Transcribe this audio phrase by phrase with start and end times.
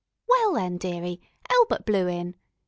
[0.27, 2.33] Well, then, dearie, Elbert blew in.